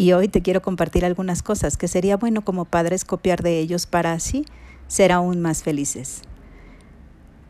Y 0.00 0.14
hoy 0.14 0.28
te 0.28 0.40
quiero 0.40 0.62
compartir 0.62 1.04
algunas 1.04 1.42
cosas 1.42 1.76
que 1.76 1.86
sería 1.86 2.16
bueno 2.16 2.40
como 2.40 2.64
padres 2.64 3.04
copiar 3.04 3.42
de 3.42 3.58
ellos 3.58 3.84
para 3.84 4.12
así 4.12 4.46
ser 4.88 5.12
aún 5.12 5.42
más 5.42 5.62
felices. 5.62 6.22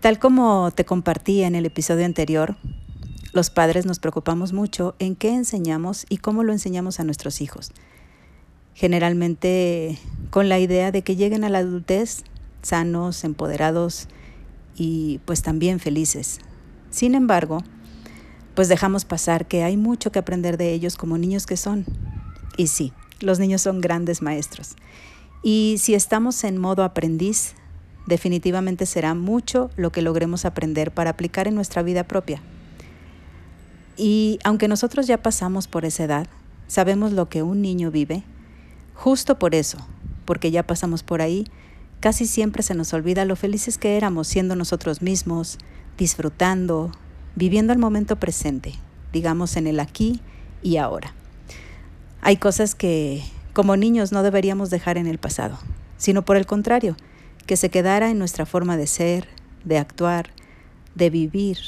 Tal 0.01 0.19
como 0.19 0.73
te 0.73 0.85
compartí 0.85 1.45
en 1.45 1.55
el 1.55 1.65
episodio 1.65 2.05
anterior, 2.05 2.57
los 3.33 3.51
padres 3.51 3.87
nos 3.87 4.01
preocupamos 4.01 4.53
mucho 4.53 4.97
en 4.99 5.15
qué 5.15 5.29
enseñamos 5.29 6.07
y 6.09 6.17
cómo 6.17 6.43
lo 6.43 6.53
enseñamos 6.53 6.99
a 6.99 7.05
nuestros 7.05 7.41
hijos. 7.41 7.71
Generalmente 8.75 9.97
con 10.31 10.49
la 10.49 10.59
idea 10.59 10.91
de 10.91 11.03
que 11.03 11.15
lleguen 11.15 11.45
a 11.45 11.51
la 11.51 11.59
adultez 11.59 12.25
sanos, 12.63 13.23
empoderados 13.23 14.09
y 14.75 15.21
pues 15.25 15.43
también 15.43 15.79
felices. 15.79 16.41
Sin 16.91 17.15
embargo, 17.15 17.63
pues 18.57 18.69
dejamos 18.69 19.05
pasar 19.05 19.47
que 19.47 19.63
hay 19.63 19.77
mucho 19.77 20.11
que 20.11 20.19
aprender 20.19 20.57
de 20.57 20.73
ellos 20.73 20.97
como 20.97 21.17
niños 21.17 21.47
que 21.47 21.57
son 21.57 21.87
y 22.61 22.67
sí, 22.67 22.93
los 23.21 23.39
niños 23.39 23.63
son 23.63 23.81
grandes 23.81 24.21
maestros. 24.21 24.77
Y 25.43 25.77
si 25.79 25.95
estamos 25.95 26.45
en 26.45 26.59
modo 26.59 26.85
aprendiz, 26.85 27.55
definitivamente 28.07 28.85
será 28.85 29.15
mucho 29.15 29.71
lo 29.77 29.93
que 29.93 30.03
logremos 30.03 30.45
aprender 30.45 30.93
para 30.93 31.09
aplicar 31.09 31.49
en 31.49 31.55
nuestra 31.55 31.83
vida 31.83 32.05
propia. 32.05 32.43
Y 33.97 34.39
aunque 34.45 34.69
nosotros 34.69 35.07
ya 35.07 35.23
pasamos 35.23 35.69
por 35.69 35.87
esa 35.87 36.05
edad, 36.05 36.27
sabemos 36.67 37.13
lo 37.13 37.31
que 37.31 37.43
un 37.43 37.63
niño 37.63 37.91
vive, 37.91 38.25
justo 38.93 39.39
por 39.39 39.55
eso, 39.55 39.79
porque 40.27 40.51
ya 40.51 40.67
pasamos 40.67 41.03
por 41.03 41.23
ahí, 41.23 41.47
casi 42.01 42.27
siempre 42.27 42.63
se 42.63 42.75
nos 42.75 42.93
olvida 42.93 43.25
lo 43.25 43.37
felices 43.37 43.79
que 43.79 43.97
éramos 43.97 44.29
siendo 44.29 44.55
nosotros 44.55 45.01
mismos, 45.01 45.57
disfrutando, 45.97 46.93
viviendo 47.37 47.73
el 47.73 47.79
momento 47.79 48.17
presente, 48.17 48.75
digamos 49.15 49.57
en 49.57 49.67
el 49.67 49.81
aquí 49.81 50.21
y 50.63 50.77
ahora. 50.77 51.15
Hay 52.23 52.37
cosas 52.37 52.75
que 52.75 53.23
como 53.53 53.77
niños 53.77 54.13
no 54.13 54.23
deberíamos 54.23 54.71
dejar 54.71 54.99
en 54.99 55.07
el 55.07 55.19
pasado, 55.19 55.59
sino 55.97 56.23
por 56.23 56.37
el 56.37 56.47
contrario, 56.47 56.97
que 57.47 57.57
se 57.57 57.71
quedara 57.71 58.11
en 58.11 58.19
nuestra 58.19 58.47
forma 58.47 58.77
de 58.77 58.87
ser, 58.87 59.27
de 59.65 59.79
actuar, 59.79 60.31
de 60.95 61.11
vivir. 61.11 61.59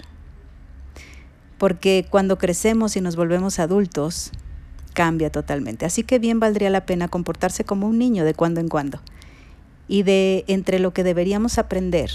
Porque 1.58 2.06
cuando 2.11 2.39
crecemos 2.39 2.97
y 2.97 3.00
nos 3.00 3.17
volvemos 3.17 3.58
adultos, 3.58 4.30
cambia 4.92 5.30
totalmente. 5.30 5.86
Así 5.86 6.03
que 6.03 6.19
bien 6.19 6.39
valdría 6.39 6.70
la 6.70 6.86
pena 6.86 7.08
comportarse 7.08 7.64
como 7.64 7.86
un 7.86 7.98
niño 7.98 8.25
de 8.25 8.34
cuando 8.34 8.61
en 8.61 8.69
cuando. 8.69 9.00
Y 9.89 10.03
de 10.03 10.45
entre 10.48 10.78
lo 10.78 10.92
que 10.92 11.03
deberíamos 11.03 11.58
aprender, 11.58 12.11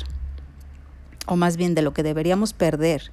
o 1.26 1.36
más 1.36 1.58
bien 1.58 1.76
de 1.76 1.82
lo 1.82 1.94
que 1.94 2.04
deberíamos 2.04 2.54
perder, 2.54 3.12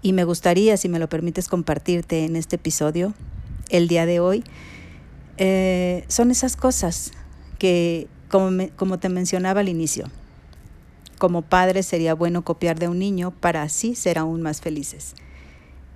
y 0.00 0.12
me 0.12 0.24
gustaría, 0.24 0.76
si 0.76 0.88
me 0.88 1.00
lo 1.00 1.08
permites, 1.08 1.48
compartirte 1.48 2.24
en 2.24 2.36
este 2.36 2.56
episodio, 2.56 3.14
el 3.68 3.88
día 3.88 4.06
de 4.06 4.20
hoy, 4.20 4.44
eh, 5.36 6.04
son 6.08 6.30
esas 6.30 6.56
cosas 6.56 7.12
que, 7.58 8.08
como, 8.28 8.68
como 8.76 8.98
te 8.98 9.08
mencionaba 9.08 9.60
al 9.60 9.68
inicio, 9.68 10.06
como 11.18 11.42
padre 11.42 11.82
sería 11.82 12.14
bueno 12.14 12.42
copiar 12.42 12.78
de 12.78 12.88
un 12.88 12.98
niño 12.98 13.32
para 13.32 13.62
así 13.62 13.94
ser 13.94 14.18
aún 14.18 14.42
más 14.42 14.60
felices. 14.60 15.14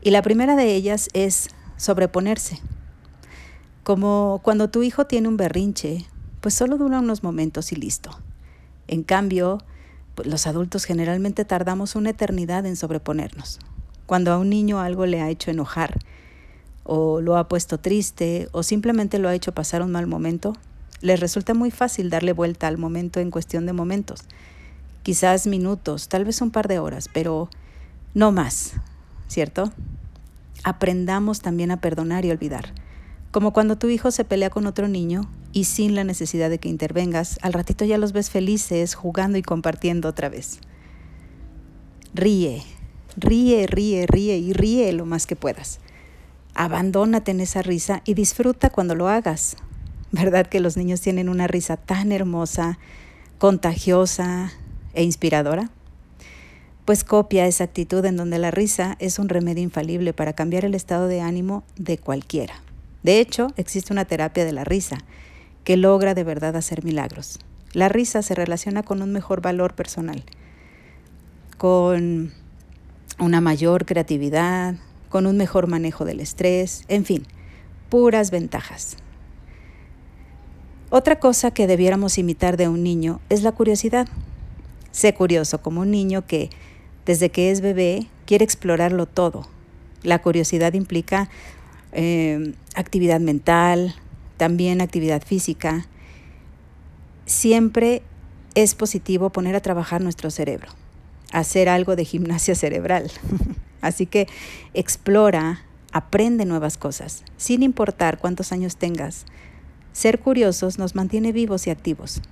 Y 0.03 0.11
la 0.11 0.23
primera 0.23 0.57
de 0.57 0.75
ellas 0.75 1.09
es 1.13 1.49
sobreponerse. 1.77 2.59
Como 3.85 4.41
cuando 4.43 4.69
tu 4.71 4.83
hijo 4.83 5.07
tiene 5.07 5.29
un 5.29 5.37
berrinche, 5.37 6.07
pues 6.41 6.55
solo 6.55 6.77
dura 6.77 6.99
unos 7.01 7.23
momentos 7.23 7.73
y 7.73 7.77
listo. 7.77 8.11
En 8.89 9.05
cambio, 9.05 9.59
pues 10.15 10.29
los 10.29 10.47
adultos 10.47 10.85
generalmente 10.85 11.45
tardamos 11.45 11.95
una 11.95 12.11
eternidad 12.11 12.67
en 12.67 12.77
sobreponernos. 12.77 13.61
Cuando 14.07 14.33
a 14.33 14.39
un 14.39 14.51
niño 14.51 14.81
algo 14.81 15.07
le 15.07 15.21
ha 15.21 15.31
hecho 15.31 15.51
enojar, 15.51 15.99
o 16.85 17.21
lo 17.21 17.37
ha 17.37 17.49
puesto 17.49 17.79
triste 17.79 18.49
o 18.53 18.63
simplemente 18.63 19.19
lo 19.19 19.29
ha 19.29 19.35
hecho 19.35 19.53
pasar 19.53 19.83
un 19.83 19.93
mal 19.93 20.07
momento, 20.07 20.55
les 21.01 21.21
resulta 21.21 21.55
muy 21.55 21.71
fácil 21.71 22.11
darle 22.11 22.33
vuelta 22.33 22.69
al 22.69 22.79
momento 22.79 23.21
en 23.21 23.31
cuestión 23.31 23.67
de 23.67 23.73
momentos. 23.73 24.25
Quizás 25.03 25.47
minutos, 25.47 26.09
tal 26.09 26.25
vez 26.25 26.41
un 26.41 26.51
par 26.51 26.69
de 26.69 26.79
horas, 26.79 27.09
pero 27.13 27.49
no 28.15 28.31
más, 28.31 28.75
¿cierto? 29.27 29.73
Aprendamos 30.65 31.41
también 31.41 31.73
a 31.73 31.81
perdonar 31.81 32.25
y 32.25 32.31
olvidar. 32.31 32.73
Como 33.33 33.53
cuando 33.53 33.77
tu 33.77 33.89
hijo 33.89 34.11
se 34.11 34.25
pelea 34.25 34.51
con 34.51 34.67
otro 34.67 34.87
niño 34.87 35.29
y 35.53 35.65
sin 35.65 35.95
la 35.95 36.05
necesidad 36.05 36.51
de 36.51 36.59
que 36.59 36.69
intervengas, 36.69 37.39
al 37.43 37.53
ratito 37.53 37.85
ya 37.85 37.99
los 37.99 38.13
ves 38.13 38.31
felices, 38.31 38.95
jugando 38.95 39.39
y 39.39 39.43
compartiendo 39.43 40.09
otra 40.09 40.29
vez. 40.29 40.61
Ríe, 42.15 42.63
ríe, 43.17 43.67
ríe, 43.67 44.07
ríe 44.07 44.37
y 44.37 44.53
ríe 44.53 44.93
lo 44.93 45.07
más 45.07 45.27
que 45.27 45.35
puedas. 45.35 45.81
Abandónate 46.63 47.33
en 47.33 47.41
esa 47.41 47.61
risa 47.61 48.03
y 48.05 48.15
disfruta 48.15 48.71
cuando 48.71 48.95
lo 48.95 49.09
hagas. 49.09 49.57
¿Verdad 50.13 50.47
que 50.47 50.61
los 50.61 50.77
niños 50.77 51.01
tienen 51.01 51.29
una 51.29 51.49
risa 51.49 51.77
tan 51.77 52.13
hermosa, 52.13 52.79
contagiosa 53.39 54.53
e 54.95 55.03
inspiradora? 55.03 55.71
Pues 56.85 57.03
copia 57.03 57.49
esa 57.49 57.65
actitud 57.65 58.05
en 58.05 58.17
donde 58.17 58.39
la 58.39 58.53
risa 58.53 58.95
es 59.01 59.19
un 59.19 59.29
remedio 59.29 59.65
infalible 59.65 60.13
para 60.13 60.35
cambiar 60.35 60.65
el 60.65 60.77
estado 60.77 61.09
de 61.09 61.21
ánimo 61.21 61.65
de 61.75 61.99
cualquiera. 61.99 62.55
De 63.03 63.19
hecho, 63.19 63.49
existe 63.57 63.93
una 63.93 64.05
terapia 64.05 64.45
de 64.45 64.53
la 64.53 64.63
risa 64.63 64.99
que 65.65 65.77
logra 65.77 66.15
de 66.15 66.23
verdad 66.23 66.55
hacer 66.55 66.85
milagros. 66.85 67.41
La 67.73 67.89
risa 67.89 68.23
se 68.23 68.37
relaciona 68.37 68.85
con 68.85 69.03
un 69.03 69.13
mejor 69.13 69.41
valor 69.41 69.75
personal, 69.75 70.23
con 71.59 72.33
una 73.19 73.41
mayor 73.41 73.85
creatividad, 73.85 74.77
con 75.13 75.27
un 75.27 75.37
mejor 75.37 75.67
manejo 75.67 76.07
del 76.07 76.21
estrés, 76.21 76.85
en 76.89 77.05
fin, 77.05 77.27
puras 77.91 78.31
ventajas. 78.31 78.97
Otra 80.89 81.21
cosa 81.21 81.51
que 81.51 81.67
debiéramos 81.67 82.17
imitar 82.17 82.57
de 82.57 82.69
un 82.69 82.83
niño 82.83 83.21
es 83.29 83.43
la 83.43 83.53
curiosidad. 83.53 84.09
Sé 84.91 85.13
curioso 85.13 85.61
como 85.61 85.83
un 85.83 85.91
niño 85.91 86.27
que, 86.27 86.49
desde 87.05 87.29
que 87.29 87.51
es 87.51 87.61
bebé, 87.61 88.07
quiere 88.25 88.43
explorarlo 88.43 89.05
todo. 89.05 89.47
La 90.03 90.23
curiosidad 90.23 90.73
implica 90.73 91.29
eh, 91.93 92.55
actividad 92.75 93.21
mental, 93.21 93.95
también 94.39 94.81
actividad 94.81 95.23
física. 95.23 95.89
Siempre 97.27 98.01
es 98.55 98.75
positivo 98.75 99.29
poner 99.29 99.57
a 99.57 99.61
trabajar 99.61 100.01
nuestro 100.01 100.31
cerebro, 100.31 100.71
hacer 101.33 101.69
algo 101.69 101.97
de 101.97 102.07
gimnasia 102.07 102.55
cerebral. 102.55 103.11
Así 103.83 104.07
que 104.07 104.27
explora, 104.73 105.65
aprende 105.93 106.47
nuevas 106.47 106.79
cosas, 106.79 107.23
sin 107.37 107.63
importar 107.63 108.19
cuántos 108.19 108.53
años 108.53 108.77
tengas. 108.77 109.27
Ser 109.93 110.21
curiosos 110.21 110.79
nos 110.79 110.95
mantiene 110.95 111.33
vivos 111.33 111.67
y 111.67 111.71
activos. 111.71 112.23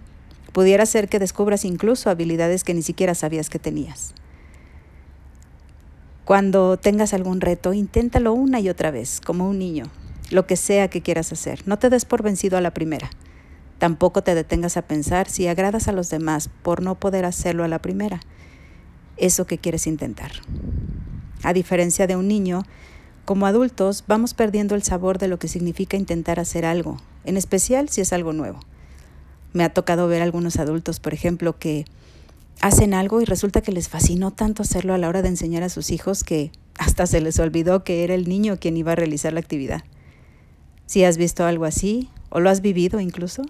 Pudiera 0.53 0.87
ser 0.87 1.09
que 1.09 1.19
descubras 1.19 1.66
incluso 1.66 2.09
habilidades 2.09 2.65
que 2.65 2.72
ni 2.72 2.83
siquiera 2.83 3.15
sabías 3.15 3.50
que 3.50 3.59
tenías. 3.59 4.15
Cuando 6.25 6.76
tengas 6.76 7.12
algún 7.12 7.41
reto, 7.41 7.73
inténtalo 7.73 8.32
una 8.32 8.61
y 8.61 8.69
otra 8.69 8.91
vez, 8.91 9.20
como 9.20 9.49
un 9.49 9.58
niño, 9.58 9.87
lo 10.31 10.46
que 10.46 10.56
sea 10.56 10.88
que 10.88 11.03
quieras 11.03 11.32
hacer. 11.32 11.67
No 11.67 11.79
te 11.79 11.91
des 11.91 12.05
por 12.05 12.23
vencido 12.23 12.56
a 12.56 12.61
la 12.61 12.73
primera. 12.73 13.11
Tampoco 13.79 14.23
te 14.23 14.35
detengas 14.35 14.76
a 14.76 14.82
pensar 14.82 15.29
si 15.29 15.49
agradas 15.49 15.88
a 15.88 15.93
los 15.93 16.08
demás 16.11 16.49
por 16.62 16.82
no 16.82 16.94
poder 16.94 17.25
hacerlo 17.25 17.64
a 17.64 17.69
la 17.69 17.81
primera. 17.81 18.20
Eso 19.17 19.46
que 19.46 19.58
quieres 19.58 19.87
intentar. 19.87 20.31
A 21.42 21.52
diferencia 21.52 22.06
de 22.06 22.16
un 22.16 22.28
niño, 22.28 22.64
como 23.25 23.46
adultos 23.46 24.04
vamos 24.06 24.34
perdiendo 24.34 24.75
el 24.75 24.82
sabor 24.82 25.19
de 25.19 25.28
lo 25.28 25.38
que 25.38 25.48
significa 25.48 25.96
intentar 25.96 26.40
hacer 26.40 26.64
algo, 26.64 26.96
en 27.25 27.37
especial 27.37 27.88
si 27.88 28.00
es 28.00 28.12
algo 28.12 28.32
nuevo. 28.32 28.60
Me 29.52 29.64
ha 29.64 29.72
tocado 29.72 30.08
ver 30.08 30.22
algunos 30.22 30.58
adultos, 30.58 31.00
por 31.00 31.14
ejemplo, 31.14 31.58
que 31.58 31.84
hacen 32.60 32.94
algo 32.94 33.20
y 33.20 33.25
resulta 33.25 33.62
que 33.62 33.72
les 33.72 33.88
fascinó 33.88 34.32
tanto 34.32 34.62
hacerlo 34.62 34.94
a 34.94 34.98
la 34.98 35.08
hora 35.08 35.22
de 35.22 35.28
enseñar 35.28 35.62
a 35.62 35.69
sus 35.69 35.90
hijos 35.90 36.25
que 36.25 36.52
hasta 36.78 37.06
se 37.06 37.20
les 37.20 37.38
olvidó 37.38 37.84
que 37.84 38.04
era 38.04 38.14
el 38.14 38.28
niño 38.28 38.58
quien 38.58 38.76
iba 38.76 38.93
a 38.93 38.96
realizar 38.96 39.32
la 39.32 39.40
actividad. 39.40 39.82
Si 40.86 41.04
has 41.04 41.16
visto 41.16 41.44
algo 41.44 41.64
así 41.64 42.08
o 42.31 42.40
lo 42.40 42.50
has 42.50 42.60
vivido 42.60 43.00
incluso, 43.00 43.43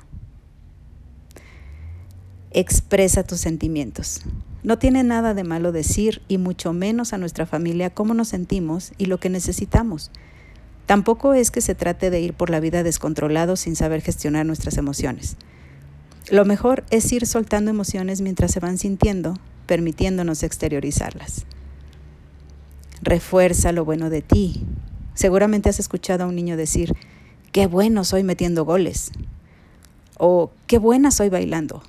expresa 2.51 3.25
tus 3.25 3.41
sentimientos. 3.41 4.21
No 4.63 4.79
tiene 4.79 5.03
nada 5.03 5.33
de 5.33 5.45
malo 5.45 5.73
decir 5.73 6.21
y 6.29 6.39
mucho 6.39 6.73
menos 6.73 7.13
a 7.13 7.19
nuestra 7.19 7.47
familia 7.47 7.91
cómo 7.91 8.13
nos 8.13 8.29
sentimos 8.29 8.93
y 8.99 9.07
lo 9.07 9.19
que 9.19 9.31
necesitamos. 9.31 10.11
Tampoco 10.87 11.35
es 11.35 11.51
que 11.51 11.61
se 11.61 11.75
trate 11.75 12.11
de 12.11 12.21
ir 12.21 12.35
por 12.35 12.51
la 12.51 12.61
vida 12.61 12.83
descontrolado 12.83 13.57
sin 13.57 13.77
saber 13.77 14.03
gestionar 14.03 14.45
nuestras 14.45 14.77
emociones. 14.77 15.37
Lo 16.31 16.45
mejor 16.45 16.85
es 16.91 17.11
ir 17.13 17.27
soltando 17.27 17.71
emociones 17.71 18.21
mientras 18.21 18.53
se 18.53 18.61
van 18.61 18.77
sintiendo, 18.77 19.35
permitiéndonos 19.67 20.43
exteriorizarlas. 20.43 21.47
Refuerza 23.03 23.73
lo 23.73 23.85
bueno 23.85 24.11
de 24.11 24.21
ti. 24.21 24.65
Seguramente 25.15 25.71
has 25.71 25.81
escuchado 25.81 26.25
a 26.25 26.27
un 26.27 26.37
niño 26.37 26.57
decir, 26.57 26.95
qué 27.53 27.67
bueno 27.67 28.05
soy 28.05 28.25
metiendo 28.25 28.65
goles, 28.65 29.11
o 30.19 30.51
qué 30.67 30.79
buena 30.79 31.11
soy 31.11 31.31
bailando, 31.31 31.83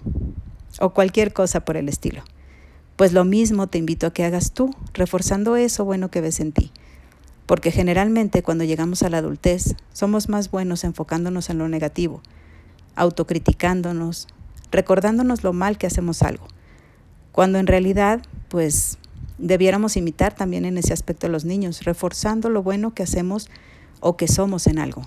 o 0.79 0.91
cualquier 0.91 1.33
cosa 1.33 1.65
por 1.65 1.75
el 1.75 1.89
estilo. 1.89 2.23
Pues 2.95 3.13
lo 3.13 3.25
mismo 3.25 3.67
te 3.67 3.77
invito 3.77 4.07
a 4.07 4.13
que 4.13 4.23
hagas 4.23 4.51
tú, 4.51 4.75
reforzando 4.93 5.55
eso 5.55 5.85
bueno 5.85 6.11
que 6.11 6.21
ves 6.21 6.39
en 6.39 6.51
ti. 6.51 6.71
Porque 7.45 7.71
generalmente 7.71 8.43
cuando 8.43 8.63
llegamos 8.63 9.03
a 9.03 9.09
la 9.09 9.17
adultez 9.17 9.75
somos 9.91 10.29
más 10.29 10.51
buenos 10.51 10.83
enfocándonos 10.83 11.49
en 11.49 11.57
lo 11.57 11.67
negativo, 11.67 12.21
autocriticándonos, 12.95 14.27
recordándonos 14.71 15.43
lo 15.43 15.51
mal 15.53 15.77
que 15.77 15.87
hacemos 15.87 16.21
algo, 16.21 16.47
cuando 17.31 17.59
en 17.59 17.67
realidad 17.67 18.21
pues 18.47 18.97
debiéramos 19.37 19.97
imitar 19.97 20.33
también 20.33 20.65
en 20.65 20.77
ese 20.77 20.93
aspecto 20.93 21.27
a 21.27 21.29
los 21.29 21.45
niños, 21.45 21.83
reforzando 21.83 22.49
lo 22.49 22.63
bueno 22.63 22.93
que 22.93 23.03
hacemos 23.03 23.49
o 23.99 24.15
que 24.15 24.27
somos 24.27 24.67
en 24.67 24.79
algo, 24.79 25.01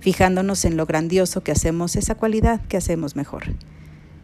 fijándonos 0.00 0.64
en 0.64 0.76
lo 0.76 0.86
grandioso 0.86 1.42
que 1.42 1.52
hacemos, 1.52 1.96
esa 1.96 2.14
cualidad 2.14 2.60
que 2.66 2.76
hacemos 2.76 3.16
mejor, 3.16 3.44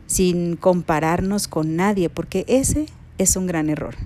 sin 0.07 0.57
compararnos 0.57 1.49
con 1.49 1.77
nadie, 1.77 2.09
porque 2.09 2.45
ese 2.49 2.87
es 3.19 3.37
un 3.37 3.47
gran 3.47 3.69
error. 3.71 3.97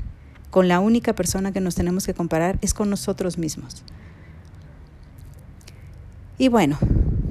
Con 0.51 0.69
la 0.69 0.81
única 0.81 1.15
persona 1.15 1.53
que 1.53 1.61
nos 1.61 1.75
tenemos 1.75 2.07
que 2.07 2.15
comparar 2.15 2.59
es 2.63 2.75
con 2.75 2.91
nosotros 2.91 3.39
mismos. 3.39 3.85
Y 6.39 6.49
bueno, 6.49 6.79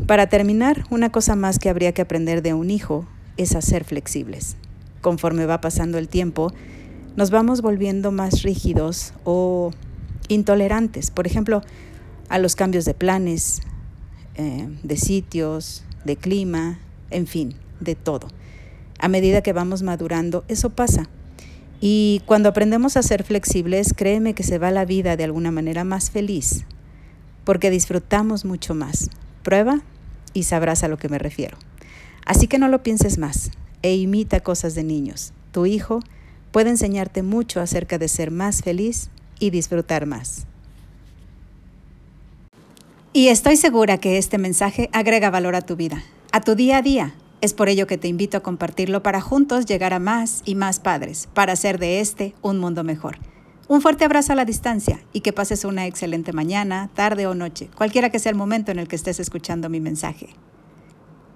para 0.06 0.28
terminar, 0.28 0.86
una 0.90 1.12
cosa 1.12 1.36
más 1.36 1.60
que 1.60 1.70
habría 1.70 1.94
que 1.94 2.02
aprender 2.02 2.42
de 2.42 2.54
un 2.54 2.70
hijo 2.70 3.06
es 3.38 3.56
a 3.56 3.62
ser 3.62 3.84
flexibles. 3.84 4.56
Conforme 5.02 5.46
va 5.46 5.62
pasando 5.62 5.98
el 5.98 6.08
tiempo, 6.08 6.54
nos 7.16 7.32
vamos 7.32 7.62
volviendo 7.62 8.12
más 8.12 8.44
rígidos 8.44 9.14
o 9.24 9.72
intolerantes, 10.28 11.12
por 11.12 11.28
ejemplo, 11.28 11.62
a 12.30 12.38
los 12.38 12.56
cambios 12.56 12.86
de 12.86 12.94
planes, 12.94 13.62
eh, 14.36 14.70
de 14.84 14.98
sitios, 14.98 15.84
de 16.06 16.16
clima, 16.16 16.80
en 17.10 17.28
fin, 17.28 17.56
de 17.80 17.96
todo. 17.96 18.28
A 19.00 19.08
medida 19.08 19.42
que 19.42 19.54
vamos 19.54 19.82
madurando, 19.82 20.44
eso 20.48 20.70
pasa. 20.70 21.10
Y 21.82 22.22
cuando 22.26 22.50
aprendemos 22.50 22.98
a 22.98 23.04
ser 23.04 23.24
flexibles, 23.24 23.94
créeme 23.96 24.34
que 24.34 24.44
se 24.44 24.58
va 24.58 24.72
la 24.72 24.86
vida 24.86 25.16
de 25.16 25.24
alguna 25.24 25.52
manera 25.52 25.86
más 25.86 26.12
feliz, 26.12 26.66
porque 27.46 27.70
disfrutamos 27.70 28.44
mucho 28.44 28.76
más. 28.76 29.10
Prueba 29.44 29.82
y 30.34 30.44
sabrás 30.44 30.84
a 30.84 30.90
lo 30.90 30.98
que 30.98 31.10
me 31.10 31.18
refiero. 31.18 31.58
Así 32.26 32.48
que 32.48 32.60
no 32.60 32.68
lo 32.68 32.84
pienses 32.84 33.18
más 33.18 33.52
e 33.82 33.96
imita 33.96 34.42
cosas 34.42 34.76
de 34.76 34.84
niños. 34.84 35.32
Tu 35.52 35.66
hijo 35.66 36.02
puede 36.52 36.70
enseñarte 36.70 37.24
mucho 37.24 37.62
acerca 37.62 37.98
de 37.98 38.10
ser 38.10 38.32
más 38.32 38.62
feliz 38.62 39.10
y 39.40 39.50
disfrutar 39.50 40.06
más. 40.06 40.46
Y 43.14 43.30
estoy 43.30 43.56
segura 43.56 43.98
que 43.98 44.18
este 44.18 44.38
mensaje 44.38 44.90
agrega 44.94 45.30
valor 45.30 45.56
a 45.56 45.62
tu 45.62 45.76
vida, 45.76 46.04
a 46.32 46.42
tu 46.42 46.56
día 46.56 46.78
a 46.78 46.82
día. 46.82 47.16
Es 47.42 47.54
por 47.54 47.70
ello 47.70 47.88
que 47.88 47.98
te 47.98 48.08
invito 48.08 48.38
a 48.38 48.42
compartirlo 48.42 49.02
para 49.02 49.22
juntos 49.22 49.66
llegar 49.66 49.94
a 49.94 50.00
más 50.00 50.42
y 50.46 50.56
más 50.56 50.80
padres, 50.80 51.30
para 51.34 51.54
hacer 51.54 51.80
de 51.80 52.02
este 52.02 52.36
un 52.42 52.60
mundo 52.60 52.84
mejor. 52.84 53.18
Un 53.70 53.82
fuerte 53.82 54.04
abrazo 54.04 54.34
a 54.34 54.36
la 54.36 54.46
distancia 54.46 55.00
y 55.14 55.22
que 55.22 55.32
pases 55.32 55.64
una 55.64 55.86
excelente 55.86 56.34
mañana, 56.34 56.90
tarde 56.96 57.28
o 57.28 57.36
noche, 57.36 57.70
cualquiera 57.76 58.10
que 58.10 58.20
sea 58.20 58.32
el 58.32 58.38
momento 58.38 58.72
en 58.72 58.80
el 58.80 58.88
que 58.88 58.96
estés 58.96 59.20
escuchando 59.20 59.70
mi 59.70 59.80
mensaje. 59.80 60.30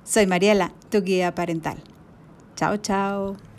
Soy 0.03 0.27
Mariela, 0.27 0.73
tu 0.89 1.01
guía 1.03 1.33
parental. 1.35 1.77
Chao, 2.55 2.77
chao. 2.77 3.52